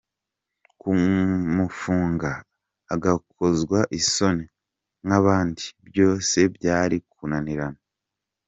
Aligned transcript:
Kumufunga 0.79 2.31
agakozwa 2.93 3.79
isoni 3.99 4.45
nk’abandi 5.05 5.63
byo 5.87 6.09
se 6.29 6.41
byari 6.55 6.97
kunanirana? 7.13 7.79